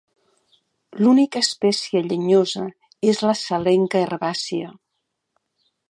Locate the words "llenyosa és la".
2.07-3.37